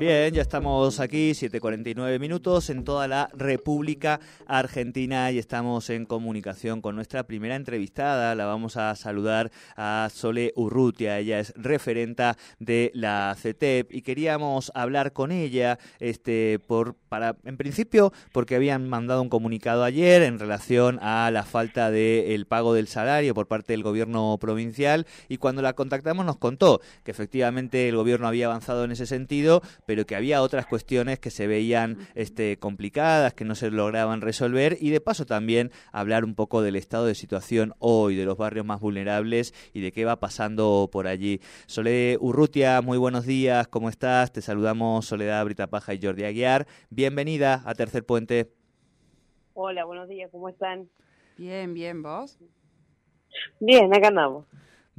[0.00, 6.80] Bien, ya estamos aquí, 7.49 minutos, en toda la República Argentina y estamos en comunicación
[6.80, 8.34] con nuestra primera entrevistada.
[8.34, 11.18] La vamos a saludar a Sole Urrutia.
[11.18, 17.58] Ella es referenta de la CETEP y queríamos hablar con ella, este, por, para, en
[17.58, 22.88] principio, porque habían mandado un comunicado ayer en relación a la falta del pago del
[22.88, 27.96] salario por parte del gobierno provincial y cuando la contactamos nos contó que efectivamente el
[27.96, 32.58] gobierno había avanzado en ese sentido, pero que había otras cuestiones que se veían este,
[32.58, 37.06] complicadas, que no se lograban resolver y de paso también hablar un poco del estado
[37.06, 41.40] de situación hoy, de los barrios más vulnerables y de qué va pasando por allí.
[41.66, 44.32] Soledad Urrutia, muy buenos días, ¿cómo estás?
[44.32, 46.68] Te saludamos Soledad Britapaja y Jordi Aguiar.
[46.90, 48.52] Bienvenida a Tercer Puente.
[49.54, 50.88] Hola, buenos días, ¿cómo están?
[51.36, 52.38] Bien, bien, ¿vos?
[53.58, 54.46] Bien, acá andamos.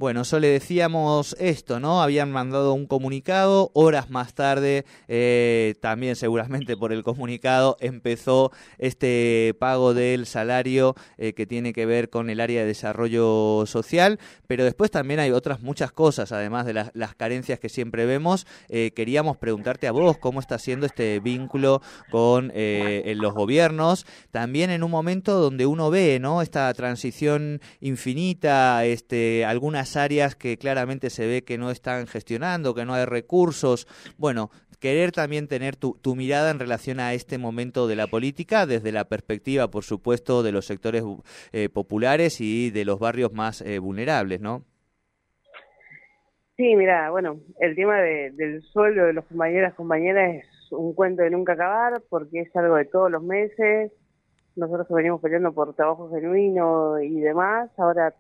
[0.02, 2.02] Bueno, solo le decíamos esto, ¿no?
[2.02, 9.55] Habían mandado un comunicado, horas más tarde, eh, también seguramente por el comunicado, empezó este
[9.59, 14.63] pago del salario eh, que tiene que ver con el área de desarrollo social, pero
[14.63, 18.47] después también hay otras muchas cosas, además de las, las carencias que siempre vemos.
[18.69, 21.79] Eh, queríamos preguntarte a vos cómo está siendo este vínculo
[22.09, 26.41] con los gobiernos, también en un momento donde uno ve, ¿no?
[26.41, 32.86] Esta transición infinita, este, algunas áreas que claramente se ve que no están gestionando, que
[32.86, 33.88] no hay recursos.
[34.17, 38.92] Bueno, querer también tener tu, mirada en relación a este momento de la política desde
[38.92, 41.03] la perspectiva, por supuesto, de los sectores
[41.53, 44.63] eh, populares y de los barrios más eh, vulnerables, ¿no?
[46.58, 51.29] Sí, mira, bueno, el tema del sueldo de los compañeras compañeras es un cuento de
[51.29, 53.91] nunca acabar porque es algo de todos los meses.
[54.56, 57.72] Nosotros venimos peleando por trabajo genuino y demás.
[57.78, 58.13] Ahora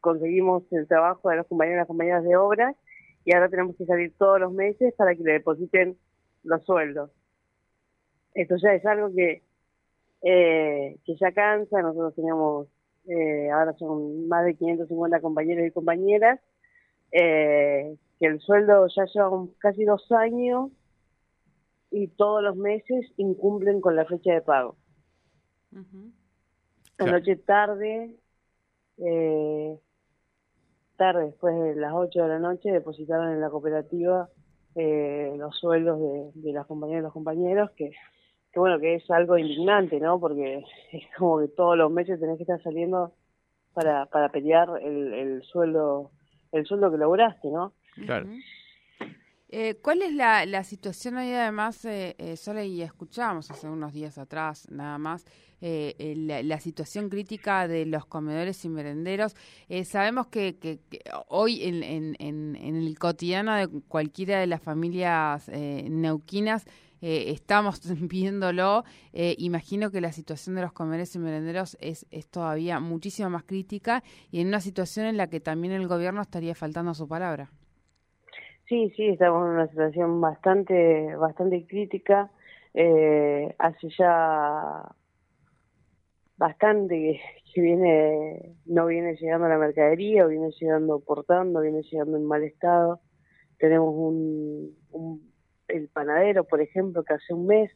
[0.00, 2.76] conseguimos el trabajo de los compañeros y las compañeras de obras
[3.24, 5.96] y ahora tenemos que salir todos los meses para que le depositen
[6.44, 7.10] los sueldos.
[8.34, 9.42] Esto ya es algo que,
[10.22, 12.68] eh, que ya cansa, nosotros tenemos,
[13.06, 16.40] eh, ahora son más de 550 compañeros y compañeras,
[17.12, 20.70] eh, que el sueldo ya lleva casi dos años
[21.90, 24.76] y todos los meses incumplen con la fecha de pago.
[26.98, 28.16] Anoche tarde,
[28.98, 29.78] eh,
[30.98, 34.28] tarde, después de las 8 de la noche, depositaron en la cooperativa
[34.74, 35.98] eh, los sueldos
[36.34, 37.92] de, las compañeras y los compañeros, que,
[38.52, 40.20] que bueno, que es algo indignante, ¿no?
[40.20, 43.12] Porque es como que todos los meses tenés que estar saliendo
[43.72, 46.10] para, para pelear el, el sueldo
[46.52, 47.72] el sueldo que lograste, ¿no?
[48.06, 48.26] Claro.
[49.50, 54.18] Eh, ¿Cuál es la, situación ahí además, eh, eh, Sole, y escuchábamos hace unos días
[54.18, 55.24] atrás nada más,
[55.62, 56.14] eh,
[56.44, 59.34] la, situación crítica de los comedores y merenderos?
[59.86, 60.80] sabemos que,
[61.28, 66.66] hoy en, en, en, el cotidiano de cualquiera de las familias neuquinas
[67.00, 68.84] estamos viéndolo.
[69.14, 74.04] imagino que la situación de los comedores y merenderos es, es todavía muchísimo más crítica
[74.30, 77.50] y en una situación en la que también el gobierno estaría faltando a su palabra.
[78.68, 82.30] Sí, sí, estamos en una situación bastante, bastante crítica.
[82.74, 84.94] Eh, hace ya
[86.36, 87.18] bastante
[87.54, 93.00] que, viene, no viene llegando la mercadería, viene llegando portando, viene llegando en mal estado.
[93.58, 95.32] Tenemos un, un,
[95.68, 97.72] el panadero, por ejemplo, que hace un mes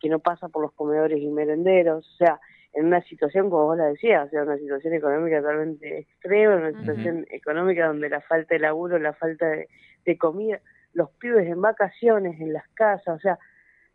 [0.00, 2.04] que no pasa por los comedores y merenderos.
[2.04, 2.40] O sea,
[2.74, 6.72] en una situación, como vos la decías, o sea, una situación económica totalmente extrema, una
[6.72, 10.60] situación económica donde la falta de laburo, la falta de, comida,
[10.92, 13.38] los pibes en vacaciones, en las casas, o sea,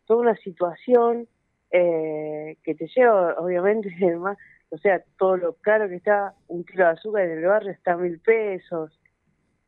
[0.06, 1.28] toda una situación
[1.70, 4.38] eh, que te lleva, obviamente, más,
[4.70, 7.92] o sea, todo lo caro que está, un kilo de azúcar en el barrio está
[7.92, 8.98] a mil pesos,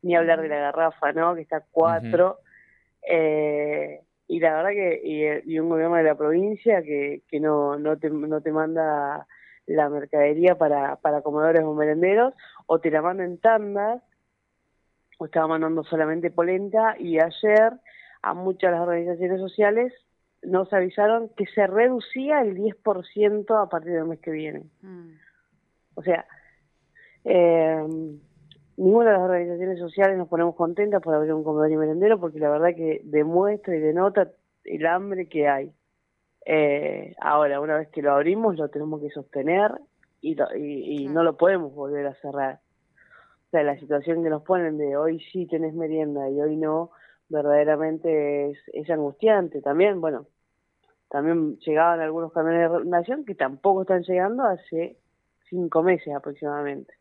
[0.01, 1.35] ni hablar de la garrafa, ¿no?
[1.35, 2.39] Que está a cuatro.
[3.07, 4.01] eh,
[4.33, 8.09] y la verdad que y, un gobierno de la provincia que, que no, no, te,
[8.09, 9.27] no te manda
[9.67, 12.33] la mercadería para, para comedores o merenderos
[12.65, 14.03] o te la manda en tandas
[15.19, 17.75] o estaba mandando solamente polenta y ayer
[18.23, 19.93] a muchas de las organizaciones sociales
[20.43, 24.63] nos avisaron que se reducía el 10% a partir del mes que viene.
[24.81, 25.11] Mm.
[25.95, 26.25] O sea,
[27.27, 27.87] eh,
[28.77, 32.39] ninguna de las organizaciones sociales nos ponemos contentas por abrir un comedor y merendero porque
[32.39, 34.31] la verdad que demuestra y denota
[34.65, 35.73] el hambre que hay.
[36.45, 39.73] Eh, ahora, una vez que lo abrimos, lo tenemos que sostener
[40.21, 42.61] y, y, no lo podemos volver a cerrar.
[43.47, 46.91] O sea, la situación que nos ponen de hoy sí tenés merienda y hoy no,
[47.29, 49.61] verdaderamente es, es angustiante.
[49.61, 50.27] También, bueno,
[51.09, 54.97] también llegaban algunos camiones de nación que tampoco están llegando hace
[55.49, 56.95] cinco meses aproximadamente.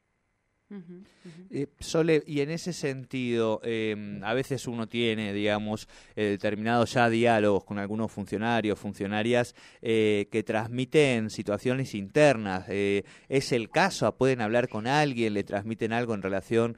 [1.49, 7.09] Eh, Sole, y en ese sentido, em, a veces uno tiene, digamos, eh, determinados ya
[7.09, 12.65] diálogos con algunos funcionarios, funcionarias eh, que transmiten situaciones internas.
[12.69, 14.15] ¿Es el caso?
[14.15, 15.33] ¿Pueden hablar con alguien?
[15.33, 16.77] ¿Le transmiten algo en relación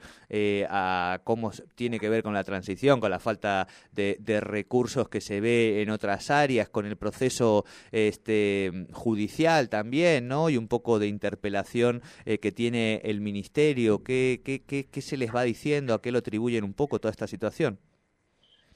[0.68, 5.40] a cómo tiene que ver con la transición, con la falta de, recursos que se
[5.40, 10.50] ve en otras áreas, con el proceso este, judicial también, ¿no?
[10.50, 15.42] Y un poco de interpelación que tiene el ministerio ¿Qué, qué, qué, se les va
[15.42, 15.94] diciendo?
[15.94, 17.78] ¿A qué lo atribuyen un poco toda esta situación?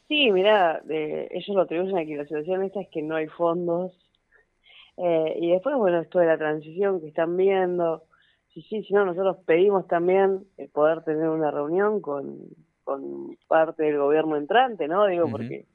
[0.08, 3.92] Sí, mira, ellos lo atribuyen a que la situación esta es que no hay fondos.
[4.96, 8.02] Eh, y después, bueno, esto de la transición que están viendo.
[8.52, 12.38] Sí, sí, si no, nosotros pedimos también el poder tener una reunión con,
[12.82, 15.06] con parte del gobierno entrante, ¿no?
[15.06, 15.66] Digo, porque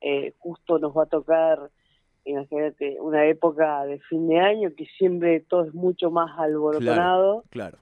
[0.00, 1.70] eh, justo nos va a tocar,
[2.24, 7.44] imagínate, una época de fin de año que siempre todo es mucho más alborotonado.
[7.50, 7.78] claro.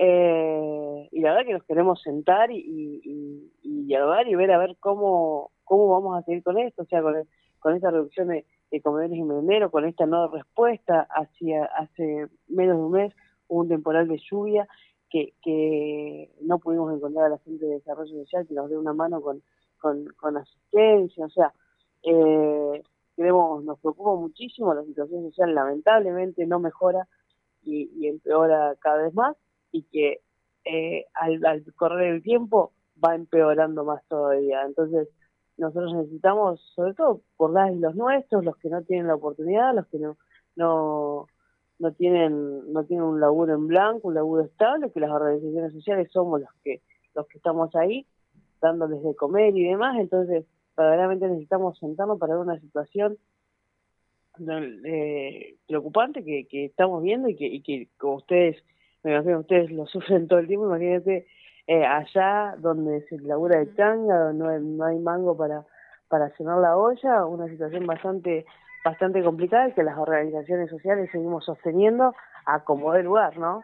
[0.00, 4.76] Eh, y la verdad que nos queremos sentar y, y, y, y ver a ver
[4.78, 7.16] cómo, cómo vamos a seguir con esto, o sea, con,
[7.58, 8.46] con esta reducción de,
[8.82, 13.14] comedores y merenderos, con esta nueva respuesta hacia hace menos de un mes
[13.48, 14.68] hubo un temporal de lluvia
[15.10, 18.92] que, que no pudimos encontrar a la gente de desarrollo social que nos dé una
[18.92, 19.42] mano con,
[19.80, 21.52] con, asistencia, o sea,
[22.02, 22.82] eh,
[23.16, 27.08] queremos, nos preocupa muchísimo, la situación social lamentablemente no mejora
[27.62, 29.36] y empeora cada vez más
[29.72, 30.20] y que
[30.64, 32.72] eh, al, correr el tiempo
[33.02, 34.62] va empeorando más todavía.
[34.66, 35.08] Entonces,
[35.56, 39.86] nosotros necesitamos, sobre todo por las los nuestros, los que no tienen la oportunidad, los
[39.88, 40.16] que no,
[40.56, 41.26] no,
[41.78, 46.08] no tienen, no tienen un laburo en blanco, un laburo estable, que las organizaciones sociales
[46.12, 46.82] somos los que,
[47.14, 48.06] los que estamos ahí,
[48.60, 50.44] dándoles de comer y demás, entonces
[50.76, 53.18] verdaderamente necesitamos sentarnos para ver una situación
[54.84, 58.62] eh, preocupante que, que estamos viendo y que, y que como ustedes
[59.08, 61.26] me imagino ustedes lo sufren todo el tiempo, imagínate
[61.66, 65.66] eh, allá donde se labura de tanga, donde no hay, no hay mango para,
[66.08, 68.46] para llenar la olla, una situación bastante
[68.84, 72.14] bastante complicada que las organizaciones sociales seguimos sosteniendo
[72.46, 73.62] a como de lugar, ¿no?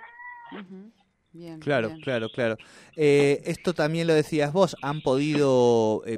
[1.33, 2.57] Bien, claro, claro, claro.
[2.97, 6.17] Eh, esto también lo decías vos, ¿han podido eh,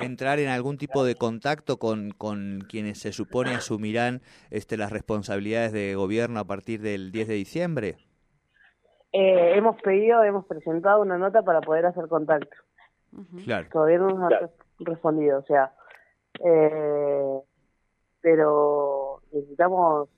[0.00, 5.72] entrar en algún tipo de contacto con, con quienes se supone asumirán este, las responsabilidades
[5.72, 7.96] de gobierno a partir del 10 de diciembre?
[9.12, 12.56] Eh, hemos pedido, hemos presentado una nota para poder hacer contacto.
[13.44, 13.68] Claro.
[13.72, 15.72] Todavía no nos han respondido, o sea,
[16.44, 17.40] eh,
[18.20, 20.08] pero necesitamos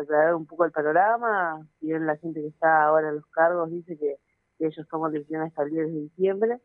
[0.00, 1.66] aclarar un poco el panorama.
[1.78, 4.16] Si bien la gente que está ahora en los cargos dice que,
[4.62, 6.60] ellos toman decisiones hasta el 10 de diciembre,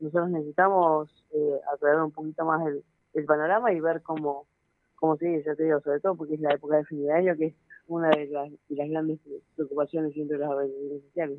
[0.00, 2.82] nosotros necesitamos eh, aclarar un poquito más el,
[3.14, 4.48] el panorama y ver cómo,
[4.96, 7.36] cómo sigue, ya te digo, sobre todo porque es la época de fin de año,
[7.36, 7.54] que es
[7.88, 9.18] una de las, grandes
[9.56, 11.38] preocupaciones siempre de las organizaciones sociales.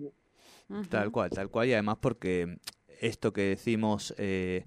[0.89, 2.57] Tal cual, tal cual, y además porque
[3.01, 4.13] esto que decimos...
[4.17, 4.65] Eh,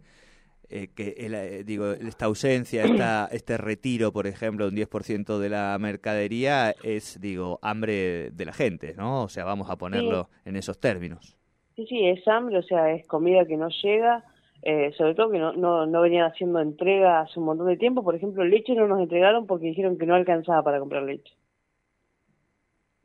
[0.74, 5.76] eh, que eh, digo esta ausencia, esta, este retiro, por ejemplo, un 10% de la
[5.78, 9.24] mercadería es, digo, hambre de la gente, ¿no?
[9.24, 11.36] O sea, vamos a ponerlo en esos términos.
[11.76, 14.24] Sí, sí, es hambre, o sea, es comida que no llega,
[14.62, 18.02] eh, sobre todo que no, no, no venían haciendo entrega hace un montón de tiempo.
[18.02, 21.34] Por ejemplo, leche no nos entregaron porque dijeron que no alcanzaba para comprar leche.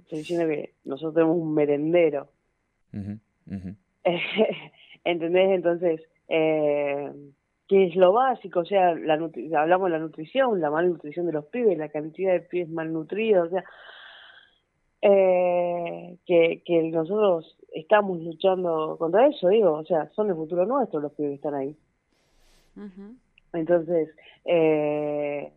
[0.07, 2.29] Estoy diciendo que nosotros tenemos un merendero.
[5.03, 5.49] ¿Entendés?
[5.49, 7.11] Entonces, eh,
[7.67, 8.61] ¿qué es lo básico?
[8.61, 9.15] O sea, la
[9.59, 13.49] hablamos de la nutrición, la malnutrición de los pibes, la cantidad de pibes malnutridos, o
[13.49, 13.65] sea,
[15.01, 21.01] eh, que, que nosotros estamos luchando contra eso, digo, o sea, son el futuro nuestro
[21.01, 21.75] los pibes que están ahí.
[23.51, 25.51] Entonces, eh,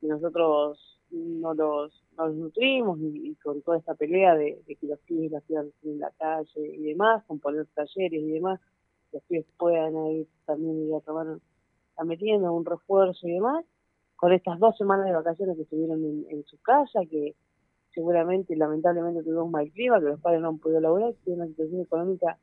[0.00, 5.40] nosotros no los, nos nutrimos y, con toda esta pelea de, que los pibes la
[5.40, 8.60] ciudad en la calle y demás, con poner talleres y demás,
[9.12, 11.26] los pibes puedan ir también ir a tomar
[11.96, 13.64] la merienda, un refuerzo y demás,
[14.16, 17.34] con estas dos semanas de vacaciones que estuvieron en, su casa, que
[17.94, 21.46] seguramente lamentablemente tuvimos un mal clima, que los padres no han podido laburar, que una
[21.46, 22.38] situación económica,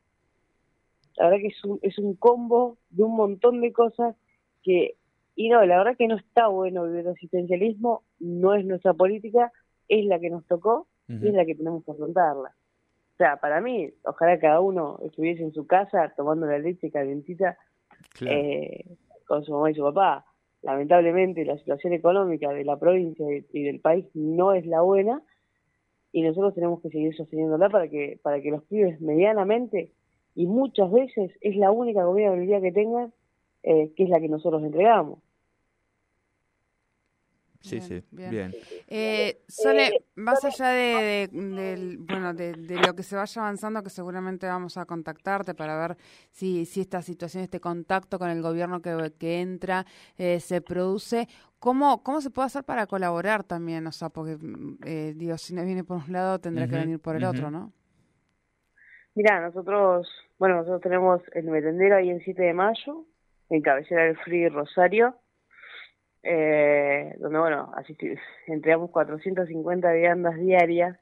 [1.16, 4.16] la verdad que es un, es un combo de un montón de cosas
[4.62, 4.96] que
[5.36, 9.52] y no, la verdad que no está bueno vivir asistencialismo, no es nuestra política,
[9.86, 12.48] es la que nos tocó y es la que tenemos que afrontarla.
[12.48, 17.56] O sea, para mí, ojalá cada uno estuviese en su casa tomando la leche calientita
[18.22, 18.84] eh,
[19.26, 20.24] con su mamá y su papá.
[20.62, 25.22] Lamentablemente, la situación económica de la provincia y del país no es la buena
[26.12, 29.92] y nosotros tenemos que seguir sosteniéndola para que para que los pibes medianamente
[30.34, 33.12] y muchas veces es la única comida del día que tengan
[33.62, 35.18] eh, que es la que nosotros entregamos.
[37.66, 38.54] Sí, sí, bien.
[38.86, 41.28] Eh, Sole, más allá de,
[41.98, 42.54] bueno, de,
[42.86, 45.96] lo que se vaya avanzando, que seguramente vamos a contactarte para ver
[46.30, 49.84] si, si esta situación, este contacto con el gobierno que, que entra,
[50.16, 51.26] eh, se produce,
[51.58, 53.86] ¿cómo, ¿cómo se puede hacer para colaborar también?
[53.88, 54.38] O sea, porque,
[54.84, 57.72] eh, digo, si no viene por un lado, tendrá que venir por el otro, ¿no?
[59.16, 60.08] Mira, nosotros,
[60.38, 63.06] bueno, nosotros tenemos el merendero ahí en 7 de mayo,
[63.48, 65.16] en cabecera del Free Rosario,
[66.28, 67.72] eh, donde, bueno,
[68.46, 70.98] entregamos 450 viandas diarias.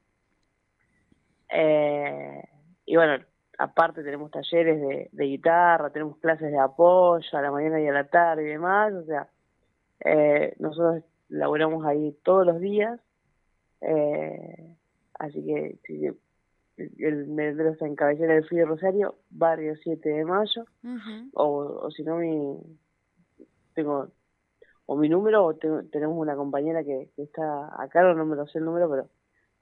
[1.48, 2.42] Eh,
[2.84, 3.24] y bueno,
[3.58, 7.92] aparte tenemos talleres de, de, guitarra, tenemos clases de apoyo a la mañana y a
[7.92, 8.92] la tarde y demás.
[8.92, 9.28] O sea,
[10.00, 13.00] eh, nosotros laboramos ahí todos los días.
[13.80, 14.76] Eh,
[15.18, 16.06] así que si
[17.02, 20.66] el merendero está en Cabellera del Frío Rosario, barrio 7 de mayo,
[21.32, 21.46] o,
[21.82, 22.58] o si no, mi,
[23.74, 24.10] tengo
[24.86, 28.64] o mi número o tenemos una compañera que, está acá, no me lo sé el
[28.64, 29.08] número, pero...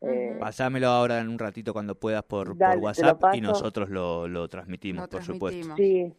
[0.01, 4.49] Eh, Pasámelo ahora en un ratito cuando puedas por, por WhatsApp y nosotros lo, lo
[4.49, 5.77] transmitimos, por supuesto.
[5.77, 6.13] Sí,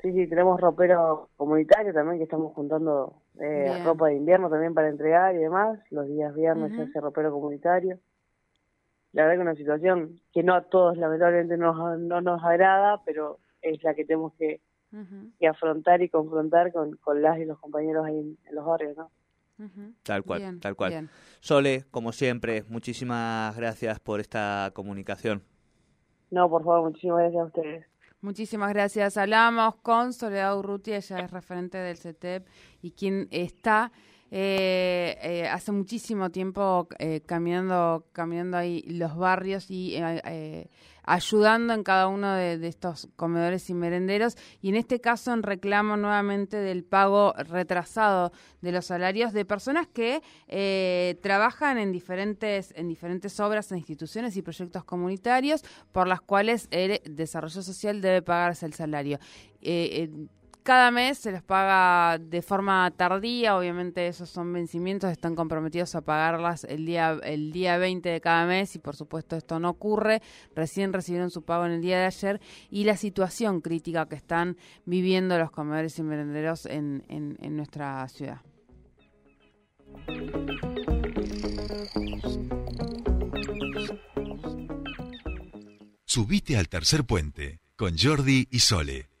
[0.00, 4.88] sí, sí, tenemos ropero comunitario también que estamos juntando eh, ropa de invierno también para
[4.88, 5.80] entregar y demás.
[5.90, 7.98] Los días viernes se hace ropero comunitario.
[9.10, 13.40] La verdad que una situación que no a todos lamentablemente nos, no nos agrada, pero
[13.62, 14.60] es la que tenemos que,
[15.48, 19.10] afrontar y confrontar con, con, las y los compañeros ahí en, los barrios, ¿no?
[20.02, 21.10] Tal cual, tal cual.
[21.40, 25.42] Sole, como siempre, muchísimas gracias por esta comunicación.
[26.30, 27.86] No, por favor, muchísimas gracias a ustedes.
[28.20, 29.16] Muchísimas gracias.
[29.18, 32.48] Hablamos con Soledad Urruti, ella es referente del CETEP
[32.80, 33.92] y quien está
[34.36, 39.96] eh, eh, hace muchísimo tiempo eh, caminando, caminando ahí los barrios y
[41.04, 44.36] ayudando en cada uno de, estos comedores y merenderos.
[44.60, 49.86] Y en este caso en reclamo nuevamente del pago retrasado de los salarios de personas
[49.86, 50.20] que
[51.22, 55.62] trabajan en diferentes en diferentes obras en instituciones y proyectos comunitarios
[55.92, 59.20] por las cuales el desarrollo social debe pagarse el salario
[60.64, 66.00] cada mes se les paga de forma tardía, obviamente esos son vencimientos, están comprometidos a
[66.00, 70.22] pagarlas el día el día 20 de cada mes y por supuesto esto no ocurre,
[70.56, 72.40] recién recibieron su pago en el día de ayer
[72.70, 74.56] y la situación crítica que están
[74.86, 78.40] viviendo los comedores y merenderos en, en, en nuestra ciudad.
[86.06, 89.13] Subite al tercer puente con Jordi y Sole.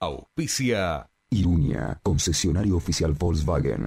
[0.00, 3.86] Auspicia Irunia, concesionario oficial Volkswagen.